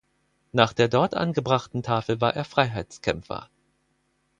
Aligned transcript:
Nach 0.51 0.73
der 0.73 0.87
dort 0.87 1.13
angebrachten 1.13 1.83
Tafel 1.83 2.19
war 2.21 2.35
er 2.35 2.43
Freiheitskämpfer. 2.43 3.51